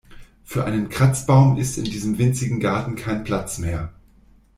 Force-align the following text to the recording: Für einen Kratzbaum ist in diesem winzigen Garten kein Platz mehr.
Für 0.43 0.65
einen 0.65 0.89
Kratzbaum 0.89 1.57
ist 1.57 1.77
in 1.77 1.83
diesem 1.83 2.17
winzigen 2.17 2.59
Garten 2.59 2.95
kein 2.95 3.23
Platz 3.23 3.59
mehr. 3.59 3.93